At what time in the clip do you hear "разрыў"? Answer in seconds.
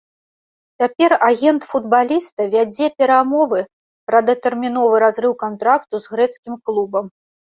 5.05-5.33